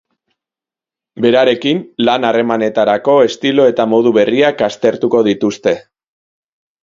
Berarekin, 1.25 1.81
lan 2.07 2.25
harremanetarako 2.29 3.17
estilo 3.25 3.67
eta 3.73 3.87
modu 3.93 4.15
berriak 4.15 4.63
aztertuko 4.69 5.21
dituzte. 5.29 5.77